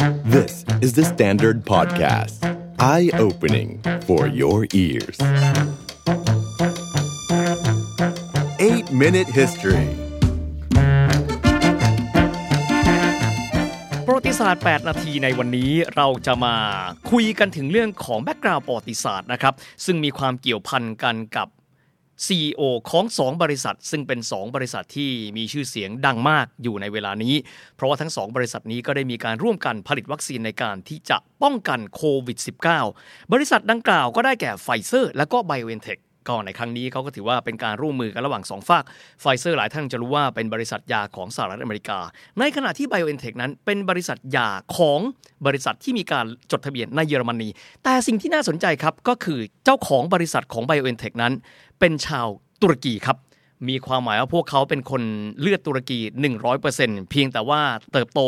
[0.00, 2.40] This is the Standard Podcast.
[2.78, 5.18] Eye-opening for your ears.
[8.58, 9.88] 8-Minute History
[14.06, 16.56] ประวัติศาสตร์ 8 นาทีในวันนี้เราจะมา
[17.10, 19.54] คุยกันถึงเรื่องของแบ็กกราวด์ประวัติศาสตร์นะครับ
[19.84, 21.48] ซึ่งมีความเกี่ยวพันกันกับ
[22.26, 27.34] CEO ของ 2 บริษัท ซึ่งเป็น 2 บริษัทที่มีชื่อเสียงดังมากอยู่ในเวลานี้
[27.76, 32.38] เพราะว่าทั้ง 2 บริษัทนี้ก็ได้มีการร่วมกันผลิตวัคซีนในการที่จะป้องกันโควิด
[32.84, 35.98] -19 บริษัทดังกล่าวก็ได้แก่ไฟเซอร์และก็ BioNTech
[36.30, 38.84] ก็ในครั้งนี้เขาก็ถือว่าเป็นการร่วมมือกันระหว่าง2 ฝ่าย
[39.20, 41.98] ไฟเซอร์หลายท่านจะรู้ว่าเป็นบริษัทยาของสหรัฐอเมริกา
[42.38, 45.00] ในขณะที่ BioNTech นั้นเป็นบริษัทยาของ
[45.46, 47.48] บริษัทที่มีการจดทะเบียนในเยอรมนี
[47.84, 51.32] แต่สิ่งที่น่าสนใจครับก็คือเจ้าของบริษัทของ BioNTech นั้น
[51.80, 52.26] เป็นชาว
[52.62, 53.16] ตุรกีครับ
[53.68, 55.02] มีความหมายว่าพวกเขาเป็นคน
[55.40, 55.98] เลือดตุรกี
[56.54, 57.60] 100%เพียงแต่ว่า
[57.92, 58.20] เติบโต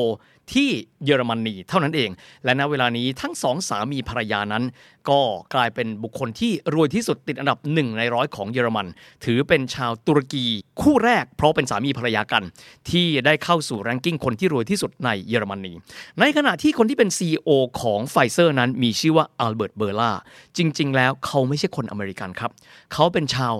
[0.55, 0.71] ที่
[1.05, 2.11] เยอรมนีเท่านั้นเอง
[2.45, 4.65] และณเวลานี้ทั้งสองสามีภรรยานั้น
[5.09, 5.21] ก็
[5.55, 8.87] กลายเป็นบุคคลที่รวยที่สุดติดอันดับหนึ่งในร้อยของเยอรมัน
[9.25, 10.45] ถือเป็นชาวตุรกี
[10.81, 12.43] คู่แรก เพราะเป็นสามีภรรยากัน
[12.91, 15.73] ที่ได้เข้าสู่ ranking คนที่รวยที่สุดในเยอรมนี
[16.21, 17.49] ในขณะที่คนที่เป็น CEO
[17.81, 20.11] ของไฟเซอร์นั้นมีชื่อว่าอัลเบิร์ตเบอร์ล่า
[20.57, 22.51] จริง ๆ แล้วเขาไม่ใช่คนอเมริกันครับ
[22.93, 23.55] เขาเป็นชาว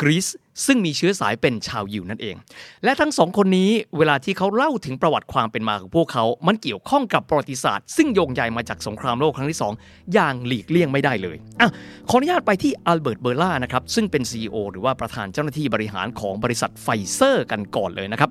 [0.00, 0.26] กรีซ
[0.66, 2.36] ซึ่งมีเชื้อสายเป็นชาวยิวนั่นเอง
[2.84, 11.70] และทั้งสองคนนี้เวลาที่เขาเล่าถึงประวัติความเป็นมาของพวกเขา มันเกี่ยวข้องกับประวัติศาสตร์ ซึ่งโยงใยมาจากสงครามโลกครั้งที่ 2 อย่างหลีกเลี่ยงไม่ได้เลยอะ
[12.08, 18.30] ขออนุญาตไปที่อัลเบิร์ตเบอร์ล่านะครับซึ่งเป็น CEO หรือว่าประธานเจ้าหน้าที่บริหารของบริษัทไฟเซอร์กันก่อนเลยนะครับ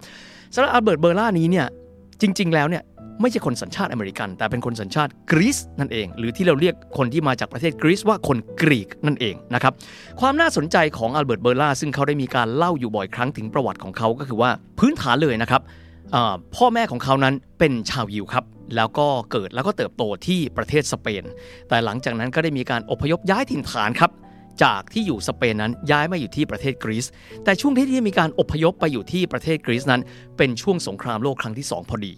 [0.53, 1.67] สำหรับอัลเบิร์ตเบอร์ล่านี้เนี่ย
[2.21, 2.83] จริง ๆ แล้วเนี่ย
[3.21, 9.73] ไม่ใช่คนสัญชาติอเมริกัน แต่เป็นคนสัญชาติกรีซนั่นเอง หรือที่เราเรียกคนที่มาจากประเทศกรีซว่าคนกรีกนั่นเองนะครับ
[10.19, 15.61] ความน่าสนใจของอัลเบิร์ตเบอร์ล่าซึ่งเขาได้มีการเล่าอยู่บ่อยครั้งถึงประวัติของเขาก็คือว่าพื้นฐานเลยนะครับ
[16.55, 21.23] พ่อแม่ของเขานั้นเป็นชาวยิวครับ แล้วก็เกิดแล้วก็เติบโตที่ประเทศสเปน
[21.69, 24.11] แต่หลังจากนั้นก็ได้มีการอพยพย้ายถิ่นฐานครับ
[24.63, 27.05] จากที่อยู่สเปนนั้นย้ายมาอยู่ที่ประเทศกรีซ
[27.43, 30.01] แต่ช่วงที่ที่มีการอพยพไปอยู่ที่ประเทศกรีซนั้น
[30.37, 32.13] เป็นช่วงสงครามโลกครั้งที่ 2 พอดี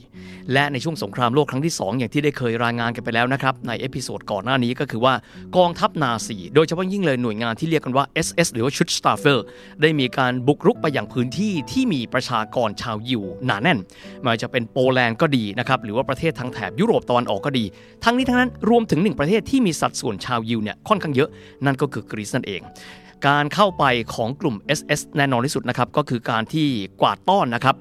[0.54, 5.14] และในช่วงสงครามโลกครั้งที่ 2 อย่างที่ได้เคยรายงานกันไปแล้วนะครับใน episode ก่อนหน้านี้ก็คือว่า
[5.58, 9.46] กองทัพนาซีโดยเฉพาะยิ่งเลยหน่วยงานที่เรียกกันว่า SS หรือว่า Schutzstaffel
[9.82, 13.80] ได้มีการบุกรุกไปอย่างพื้นที่ที่มีประชากรชาวยิวหนาแน่น
[14.20, 17.66] ไม่ว่าจะเป็นโปแลนด์ก็ดีนะครับหรือว่าประเทศทางแถบยุโรปตะวันออกก็ดี
[18.04, 21.30] ทั้งนี้ทั้งนั้นรวมถึงหนึ่งประเทศที่มีสัดส่วนชาวยิวเนี่ยค่อนข้างเยอะ
[21.66, 22.62] นั่นก็คือกรีซนั่นเอง
[23.28, 23.84] การเข้าไป
[24.16, 26.68] ของกลุ่ม SS แน่นอนที่สุดนะครับก็คือการที่
[27.02, 27.76] กวาดต้อนนะครับ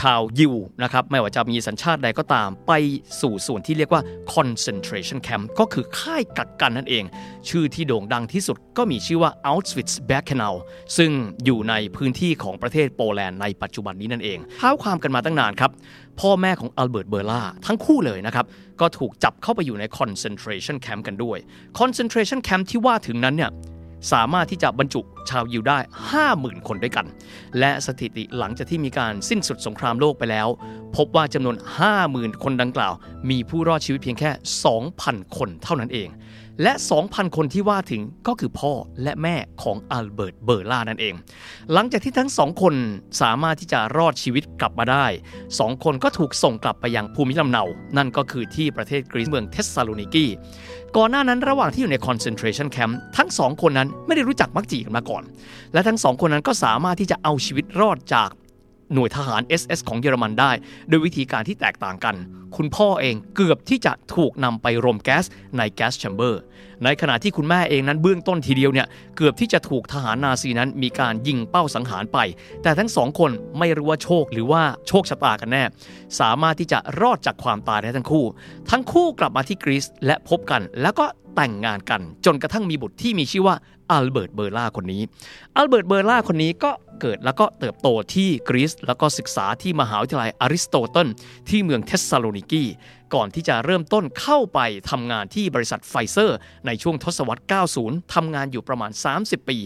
[0.00, 2.72] ชาวยิวนะครับไม่ว่าจะมีสัญชาติใดก็ตาม ไป
[3.20, 4.02] สู่ส่วนที่เรียกว่า
[4.34, 7.04] concentration camp ก็คือค่ายกักกันนั่นเอง
[7.48, 10.54] ชื่อที่โด่งดังที่สุดก็มีชื่อว่า Auschwitz-Birkenau
[10.96, 11.10] ซึ่ง
[11.44, 15.70] อยู่ในพื้นที่ของประเทศโปแลนด์ในปัจจุบันนี้นั่นเองเท้าความกันมาตั้งนานครับ
[16.20, 18.46] พ่อแม่ของอัลเบิร์ตเบอร์ล่าทั้งคู่เลยนะครับ
[18.80, 21.38] ก็ถูกจับเข้าไปอยู่ใน concentration camp กันด้วย
[21.78, 23.50] concentration camp ที่ว่าถึงนั้นเนี่ย
[24.12, 25.00] สามารถที่จะบรรจุ
[25.30, 25.78] ชาวยิวได้
[26.22, 27.06] 50,000 คนด้วยกัน
[27.58, 30.48] และสถิติหลังจากที่มีการสิ้นสุดสงครามโลกไปแล้ว
[30.96, 31.56] พบว่าจำนวน
[32.00, 32.92] 50,000 คนดังกล่าว
[33.30, 34.30] มีผู้รอดชีวิตเพียงแค่
[34.82, 36.10] 2,000 คนเท่านั้นเอง
[36.62, 36.72] และ
[37.04, 41.14] 2,000 คนที่ว่าถึงก็คือพ่อและแม่ของอัลเบิร์ตเบอร์ล่านั่นเอง
[41.72, 42.74] หลังจากที่ทั้งสองคน
[43.22, 45.06] สามารถที่จะรอดชีวิตกลับมาได้
[45.48, 47.64] 2คนก็ถูกส่งกลับไปยังภูมิลำเนา
[47.96, 50.26] นั่นก็คือที่ประเทศกรีซเมืองเทสซาโลนิกี
[50.96, 55.13] ก่อนหน้านั้นระหว่างที่อยู่ใน concentration camp ทั้งสองคนนั้นไม่ได้รู้จักมักจีกันมาก่อน
[55.72, 58.30] และทั้งสองคนนั้นก็สามารถที่จะเอาชีวิตรอดจาก
[58.92, 60.52] หน่วยทหาร SS ของเยอรมันได้
[60.88, 62.14] โดยวิธีการที่แตกต่างกัน
[62.56, 65.24] คุณพ่อเองเกือบที่จะถูกนำไปรมแก๊ส
[65.56, 66.42] ในแก๊สแชมเบอร์
[66.84, 68.86] ในขณะที่คุณแม่เองนั้นเบื้องต้นทีเดียวเนี่ย
[69.16, 72.18] เกือบที่จะถูกทหารนาซีนั้นมีการยิงเป้าสังหารไป
[72.62, 75.62] แต่ทั้งสองคนไม่รู้ว่าโชคหรือว่าโชคชะตากันแน่
[76.20, 78.24] สามารถที่จะรอดจากความตายได้ทั้งคู่
[78.70, 83.56] ทั้งคู่กลับมาที่กรีซและพบกัน แล้วก็แต่งงานกัน จนกระทั่งมีบุตรที่มีชื่อว่า
[83.90, 85.02] อัลเบิร์ตเบอร์ล่าคนนี้
[85.56, 91.08] อัลเบิร์ตเบอร์ล่าคนนี้ก็เกิดแล้วก็เติบโตที่กรีซแล้วก็ศึกษาที่มหาวิทยาลัยอริสโตเติล
[91.48, 92.64] ที่เมืองเทสซาโลนิกี
[93.14, 94.60] ก่อนที่จะเริ่มต้นเข้าไป
[94.90, 96.36] ทำงานที่บริษัทไฟเซอร์
[96.66, 97.42] ในช่วงทศวรรษ
[97.78, 99.58] 90 ทำงานอยู่ประมาณ 30 ปี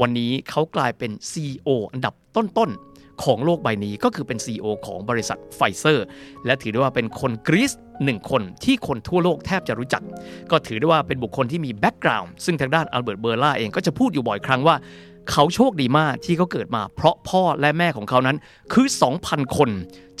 [0.00, 6.06] วันนี้เขากลายเป็น CEO อันดับต้นๆ ของโลกใบนี้ก็คือเป็น CEO ของบริษัทไฟเซอร์
[6.46, 7.72] และถือได้ว่าเป็นคนกรีซ
[8.04, 10.02] หนึ่งคนที่คนทั่วโลกแทบจะรู้จัก
[10.50, 14.76] ก็ถือได้ว่าเป็นบุคคลที่มี background ซึ่งทางด้านอัลเบิร์ตเบอร์ล่าเองก็จะพูดอยู่บ่อยครั้งว่า
[15.30, 18.36] เขาโชคดีมากที่เขาเกิดมา เพราะพ่อและแม่ของเขานั้น
[18.72, 18.86] คือ
[19.20, 19.70] 2,000 คน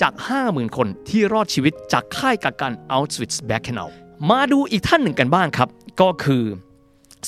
[0.00, 0.12] จาก
[0.44, 3.88] 50,000 คนที่รอดชีวิตจากค่ายกักกัน Auschwitz-Birkenau
[4.30, 5.68] มาดูอีกท่านหนึ่งกันบ้างครับ
[6.00, 6.44] ก็คือ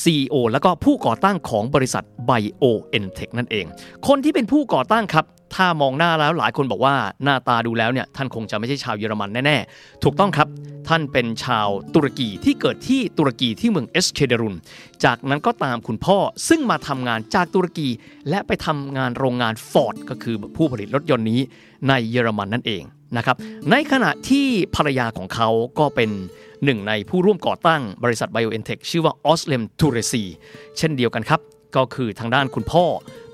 [0.03, 3.67] CEO แล้วก็ผู้ก่อตั้งของบริษัท BioNTech นั่นเอง
[4.09, 5.25] คนที่เป็นผู้ก่อตั้งครับ
[5.55, 10.49] ถ้ามองหน้าแล้วหลายคนบอกว่าหน้าตาดูแล้วเนี่ยท่านคงจะไม่ใช่ชาวเยอรมันแน่ๆ ถูกต้องครับ
[10.89, 14.56] ท่านเป็นชาวตุรกีที่เกิดที่ตุรกีที่เมืองอิสเคนเดรุน
[15.05, 16.19] จากนั้นก็ตามคุณพ่อ
[16.49, 17.89] ซึ่งมาทำงานจากตุรกี
[18.29, 21.41] และไปทำงานโรงงานฟอร์ดก็คือผู้ผลิตรถยนต์นี้
[21.89, 22.83] ในเยอรมันนั่นเอง
[23.17, 23.37] นะครับ
[23.71, 24.47] ในขณะที่
[24.77, 25.49] ภรรยาของเขา
[25.79, 26.11] ก็เป็น
[26.65, 30.25] หนึ่งในผู้ร่วมก่อตั้งบริษัท BioNTech ชื่อว่าเอิซเล็มทูเรซี
[30.79, 31.41] เช่นเดียวกันครับ
[31.76, 32.85] ก็คือทางด้านคุณพ่อ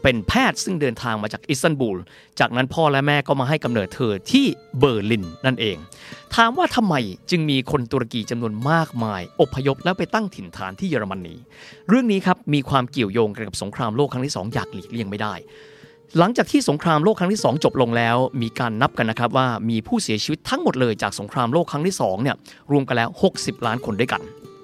[0.02, 1.98] เป็นแพทย์ซึ่งเดินทางมาจากอิสตันบูล
[2.40, 4.46] จากนั้นพ่อและแม่ก็มาให้กำเนิดเธอที่
[4.78, 5.76] เบอร์ลินนั่นเอง
[6.34, 6.94] ถามว่าทำไม
[7.30, 11.34] จึงมีคนตุรกีจำนวนมากมาย อพยพแล้วไปตั้งถิ่นฐานที่เยอรมนี
[11.88, 15.34] เรื่องนี้ครับมีความเกี่ยวโยงกันกับสงครามโลกครั้งที่สองอย่างหลีกเลี่ยงไม่ได้
[16.18, 22.36] หลังจากที่สงครามโลกครั้งที่ 2 จบลงแล้ว มีการนับกันนะครับว่ามีผู้เสียชีวิตทั้งหมดเลยจากสงครามโลกครั้งที่2เนี่ย
[22.72, 23.08] รวมกันแล้ว
[23.38, 24.22] 60 ล้านคนด้วยกัน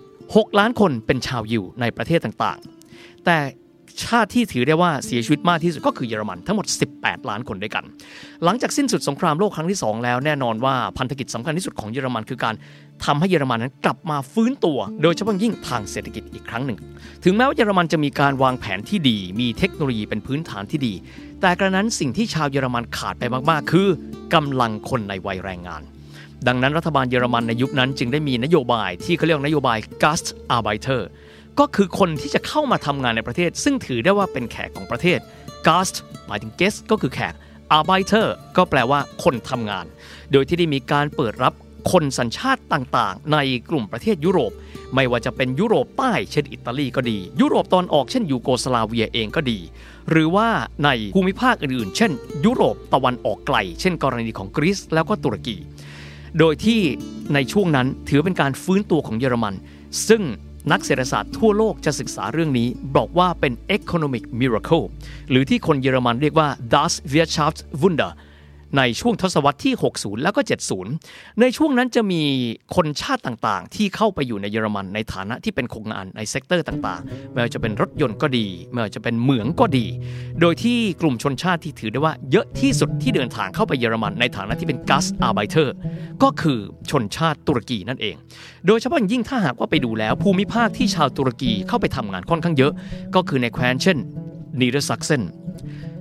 [0.09, 2.80] 6 ล้านคนเป็นชาวยิวในประเทศต่างๆ
[3.27, 3.39] แต่
[4.05, 7.85] ชาติที่ถือได้ว่าเสียชีวิตมากที่สุดก็คือเยอรมันทั้งหมด 18 ล้านคนด้วยกัน
[8.45, 12.55] หลังจากสิ้นสุดสงครามโลกครั้งที่ 2 แล้วแน่นอนว่าพันธกิจสำคัญที่สุดของเยอรมันคือการ
[13.05, 16.79] ทำให้เยอรมันนั้นกลับมาฟื้นตัว โดยเฉพาะยิ่งทางเศรษฐกิจอีกครั้งหนึ่ง
[17.25, 20.95] ถึงแม้ว่าเยอรมันจะมีการวางแผนที่ดี มีเทคโนโลยีเป็นพื้นฐานที่ดี
[21.41, 23.89] แต่กระนั้นสิ่งที่ชาวเยอรมันขาดไปมากๆ คือ
[24.35, 25.83] กำลังคนในวัยแรงงาน
[26.49, 30.27] ดังนั้นรัฐบาลเยอรมันในยุคนั้นจึงได้มีนโยบายที่เขาเรียกนโยบาย Gast
[30.57, 31.03] Arbeiter
[31.61, 35.19] ก็คือคนที่จะเข้ามาทำงานในประเทศ ซึ่งถือได้ว่าเป็นแขกของประเทศ
[35.67, 35.97] Gast
[36.27, 37.35] หมายถึง guest ก็คือแขก
[37.77, 38.27] Arbeiter
[38.57, 39.87] ก็แปลว่าคนทำงาน
[40.33, 41.53] โดยที่ได้มีการเปิดรับ
[41.93, 43.39] คนสัญชาติต่างๆ ใน
[43.71, 44.53] กลุ่มประเทศยุโรป
[44.95, 49.59] ไม่ว่าจะเป็นยุโรปใต้เช่นอิตาลีก็ดี ยุโรปตอนออกเช่นยูโกสลาเวียเองก็ดี
[50.11, 50.49] หรือว่า
[50.85, 52.13] ในภูมิภาคอื่นๆ เช่น
[52.45, 55.57] ยุโรปตะวันออกไกล เช่น กรณีของกรีซแล้วก็ตุรกี
[56.39, 56.81] โดยที่
[57.35, 59.55] ในช่วงนั้นถือเป็นการฟื้นตัวของเยอรมัน
[60.09, 60.23] ซึ่ง
[60.71, 64.85] นักเศรษฐศาสตร์ทั่วโลกจะศึกษาเรื่องนี้ บอกว่าเป็น economic miracle
[65.31, 68.11] หรือที่คนเยอรมันเรียกว่า das Wirtschaftswunder
[68.77, 70.41] ในช่วงทศวรรษที่ 60 แล้วก็
[70.91, 72.23] 70 ในช่วงนั้นจะมี
[72.77, 79.87] คนชาติต่างๆ ที่เข้าไปอยู่ในเยอรมันในฐานะที่เป็นคนงานใน sector ต่างๆ ไม่ว่าจะเป็นรถยนต์ก็ดี ไม่ว่าจะเป็นเหมืองก็ดี
[80.41, 85.75] โดยที่กลุ่มชนชาติที่ถือได้ว่าเยอะที่สุดที่เดินทางเข้าไปเยอรมันในฐานะที่เป็น Gastarbeiter
[86.23, 86.59] ก็คือ
[86.91, 88.17] ชนชาติตุรกีนั่นเอง
[88.67, 92.73] โดยเฉพาะยิ่งถ้าหากว่าไปดูแล้วภูมิภาคที่ชาวตุรกีเข้าไปทำงานค่อนข้างเยอะ
[93.15, 93.99] ก็คือในแคว้นเช่น
[94.61, 95.23] นีเดอร์ซักเซน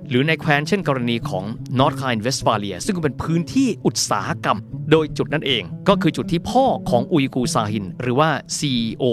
[0.10, 1.46] หรือในแคว้นเช่นกรณีของ
[1.80, 4.58] นอร์ทไรน์เวสต์ฟาเลียซึ่งเป็นพื้นที่อุตสาหกรรม
[4.92, 9.04] โดยจุดนั้นเองก็คือจุดที่พ่อของอูกูร์ ซาฮิน หรือว่า CEO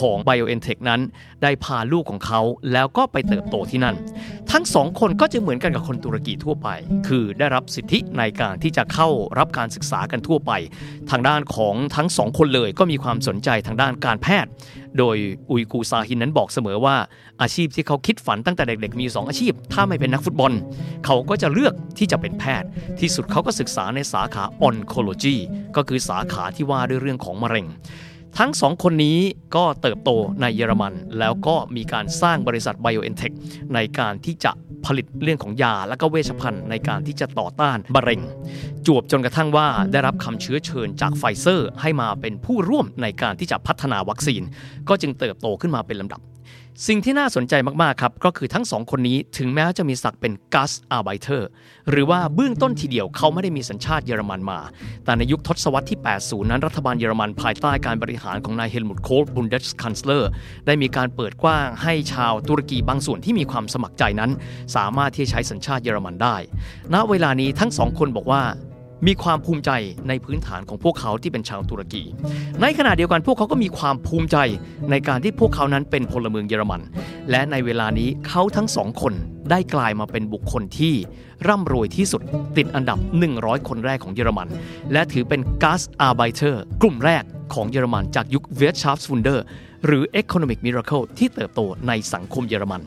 [0.00, 1.00] ของ BioNTech นั้น
[1.42, 2.40] ได้พาลูกของเขา
[2.72, 3.96] แล้วก็ไปเติบโตที่นั่น
[4.52, 6.68] ทั้งสองคนก็จะเหมือนกันกับคนตุรกีทั่วไป
[7.08, 9.08] คือได้รับสิทธิในการที่จะเข้า
[9.38, 10.52] รับการศึกษากันทั่วไป
[11.10, 14.50] ทางด้านของทั้งสองคนเลยก็มีความสนใจทางด้านการแพทย์
[14.98, 15.16] โดย
[15.50, 16.96] อูกูร์ ซาฮินนั้นบอกเสมอว่า
[17.42, 20.52] อาชีพที่เขาคิดฝันตั้งแต่เด็กๆมี 2 อาชีพ ถ้าไม่เป็นนักฟุตบอล
[21.04, 22.68] เขาก็จะเลือกที่จะเป็นแพทย์
[23.00, 25.36] ที่สุดเขาก็ศึกษาในสาขาออนคอโลจ oncology
[25.76, 27.66] ก็คือสาขาที่ว่าด้วยเรื่องของมะเร็ง
[28.38, 29.18] ทั้งสองคนนี้
[29.56, 30.10] ก็เติบโต
[30.40, 33.34] ในเยอรมัน แล้วก็มีการสร้างบริษัท BioNTech
[33.74, 34.52] ในการที่จะ
[34.86, 38.20] ผลิตเรื่องของยาและก็เวชภัณฑ์ในการที่จะต่อต้านมะเร็ง
[38.86, 44.42] จวบจนกระทั่งว่าได้รับคำเชื้อเชิญจากไฟเซอร์ ให้มาเป็นผู้ร่วมในการที่จะพัฒนาวัคซีน
[44.88, 46.20] ก็จึงเติบโตขึ้นมาเป็นลำดับ
[46.86, 51.48] สิ่งที่น่าสนใจมากๆครับก็คือทั้งสองคนนี้ถึงแม้จะมีศักดิ์เป็นกัสอาร์ไบเทอร์
[51.90, 54.60] หรือว่าเบื้องต้นทีเดียวเขาไม่ได้มีสัญชาติเยอรมันมา
[55.04, 60.30] แต่ในยุคทศวรรษที่ 80 นั้นรัฐบาลเยอรมันภายใต้การบริหารของนายเฮลมุตโคลบุนเดสคันสเลอร์
[60.66, 64.30] ได้มีการเปิดกว้างให้ชาวตุรกีบางส่วนที่มีความสมัครใจนั้น
[64.76, 66.36] สามารถที่จะใช้สัญชาติเยอรมันได้
[66.94, 68.42] ณเวลานี้ทั้งสองคนบอกว่า
[69.06, 69.70] มีความภูมิใจ
[70.08, 72.02] ในพื้นฐานของพวกเขาที่เป็นชาวตุรกี
[72.62, 74.36] ในขณะเดียวกันพวกเขาก็มีความภูมิใจ
[74.90, 76.80] ในการที่พวกเขานั้นเป็นพลเมืองเยอรมัน
[77.30, 79.12] และในเวลานี้เขาทั้งสองคน
[79.50, 80.94] ได้กลายมาเป็นบุคคลที่
[81.48, 82.22] ร่ำรวยที่สุด
[82.56, 82.98] ติดอันดับ
[83.32, 84.48] 100 คนแรกของเยอรมัน
[84.92, 87.22] และถือเป็นก a s อาร์ไบเทอร์กลุ่มแรก
[87.54, 89.44] ของเยอรมันจากยุค Wirtschaftswunder
[89.86, 92.80] หรือ Economic Miracle ที่เติบโตในสังคมเยอรมัน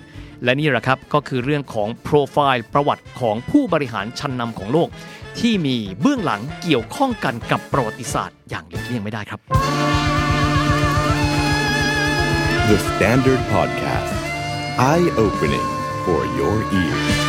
[0.44, 4.90] และนี่แหละครับก็คือเรื่องของโปรไฟล์ประวัติของผู้บริหารชั้นนำของโลก
[5.40, 9.40] ที่มีเบื้องหลังเกี่ยวข้องกันกับประวัติศาสตร์อย่างหลีกเลี่ยงไม่ได้ครับ
[12.70, 14.14] The Standard Podcast.
[14.78, 15.68] Eye opening
[16.06, 17.27] for your ears.